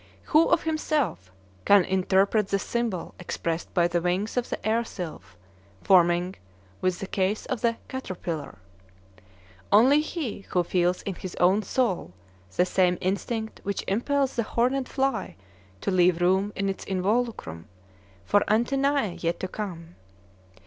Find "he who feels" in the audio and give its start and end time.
10.01-11.03